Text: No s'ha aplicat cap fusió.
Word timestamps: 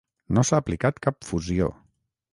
No 0.37 0.43
s'ha 0.49 0.61
aplicat 0.63 0.97
cap 1.05 1.29
fusió. 1.31 1.69